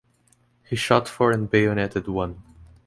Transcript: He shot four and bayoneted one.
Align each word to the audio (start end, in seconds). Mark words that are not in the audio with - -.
He 0.63 0.75
shot 0.75 1.07
four 1.07 1.29
and 1.31 1.47
bayoneted 1.47 2.07
one. 2.07 2.41